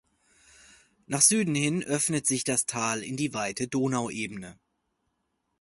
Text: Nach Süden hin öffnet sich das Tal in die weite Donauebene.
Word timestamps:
Nach 1.05 1.21
Süden 1.21 1.53
hin 1.53 1.83
öffnet 1.83 2.25
sich 2.25 2.43
das 2.43 2.65
Tal 2.65 3.03
in 3.03 3.17
die 3.17 3.35
weite 3.35 3.67
Donauebene. 3.67 4.57